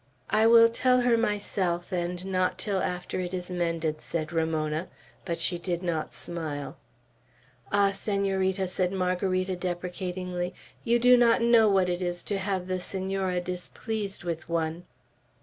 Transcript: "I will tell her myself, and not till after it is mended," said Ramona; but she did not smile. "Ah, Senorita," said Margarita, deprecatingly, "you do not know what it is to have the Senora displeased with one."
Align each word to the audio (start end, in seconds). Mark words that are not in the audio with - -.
"I 0.31 0.47
will 0.47 0.67
tell 0.67 1.01
her 1.01 1.15
myself, 1.15 1.91
and 1.91 2.25
not 2.25 2.57
till 2.57 2.79
after 2.79 3.19
it 3.19 3.35
is 3.35 3.51
mended," 3.51 4.01
said 4.01 4.33
Ramona; 4.33 4.87
but 5.25 5.39
she 5.39 5.59
did 5.59 5.83
not 5.83 6.11
smile. 6.15 6.75
"Ah, 7.71 7.91
Senorita," 7.91 8.67
said 8.67 8.91
Margarita, 8.91 9.55
deprecatingly, 9.55 10.55
"you 10.83 10.97
do 10.97 11.17
not 11.17 11.43
know 11.43 11.69
what 11.69 11.87
it 11.87 12.01
is 12.01 12.23
to 12.23 12.39
have 12.39 12.65
the 12.67 12.79
Senora 12.81 13.39
displeased 13.41 14.23
with 14.23 14.49
one." 14.49 14.85